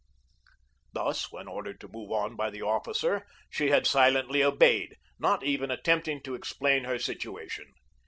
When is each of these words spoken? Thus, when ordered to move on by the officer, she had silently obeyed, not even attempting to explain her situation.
Thus, 0.93 1.31
when 1.31 1.47
ordered 1.47 1.79
to 1.81 1.87
move 1.87 2.11
on 2.11 2.35
by 2.35 2.49
the 2.49 2.63
officer, 2.63 3.23
she 3.51 3.69
had 3.69 3.85
silently 3.85 4.41
obeyed, 4.43 4.95
not 5.19 5.43
even 5.43 5.69
attempting 5.69 6.23
to 6.23 6.33
explain 6.33 6.85
her 6.85 6.97
situation. 6.97 7.67